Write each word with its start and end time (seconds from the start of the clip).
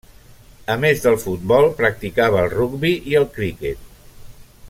A 0.75 0.77
més 0.83 1.03
del 1.03 1.17
futbol, 1.23 1.67
practicava 1.83 2.41
el 2.45 2.51
rugbi 2.55 2.93
i 3.13 3.17
el 3.23 3.31
criquet. 3.39 3.87